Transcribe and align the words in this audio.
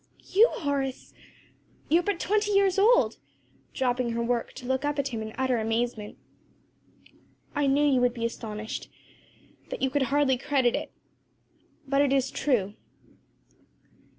"You, 0.33 0.49
Horace? 0.53 1.13
you 1.87 1.99
are 1.99 2.01
but 2.01 2.19
twenty 2.19 2.53
years 2.53 2.79
old!" 2.79 3.17
dropping 3.71 4.13
her 4.13 4.23
work 4.23 4.51
to 4.53 4.65
look 4.65 4.83
up 4.83 4.97
at 4.97 5.09
him 5.09 5.21
in 5.21 5.31
utter 5.37 5.59
amazement. 5.59 6.17
"I 7.53 7.67
knew 7.67 7.85
you 7.85 8.01
would 8.01 8.15
be 8.15 8.25
astonished 8.25 8.89
that 9.69 9.83
you 9.83 9.91
could 9.91 10.01
hardly 10.09 10.39
credit 10.39 10.75
it 10.75 10.91
but 11.87 12.01
it 12.01 12.11
is 12.11 12.31
true." 12.31 12.73